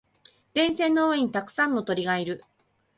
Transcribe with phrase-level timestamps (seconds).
[0.55, 2.43] 電線の上にたくさんの鳥がいる。